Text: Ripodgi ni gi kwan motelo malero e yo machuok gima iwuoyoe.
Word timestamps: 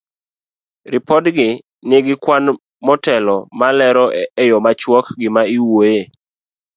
Ripodgi 0.91 1.47
ni 1.87 1.97
gi 2.05 2.15
kwan 2.23 2.45
motelo 2.85 3.35
malero 3.59 4.05
e 4.41 4.43
yo 4.51 4.57
machuok 4.65 5.05
gima 5.19 5.41
iwuoyoe. 5.55 6.01